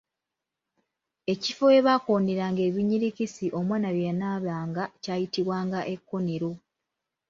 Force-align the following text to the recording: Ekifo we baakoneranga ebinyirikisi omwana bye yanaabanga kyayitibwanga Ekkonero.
Ekifo 1.33 1.63
we 1.71 1.83
baakoneranga 1.85 2.61
ebinyirikisi 2.69 3.45
omwana 3.59 3.87
bye 3.95 4.05
yanaabanga 4.09 4.83
kyayitibwanga 5.01 5.79
Ekkonero. 5.93 6.51